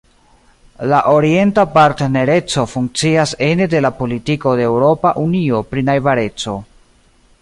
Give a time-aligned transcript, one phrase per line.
[0.91, 6.57] La Orienta Partnereco funkcias ene de la Politiko de Eŭropa Unio pri Najbareco.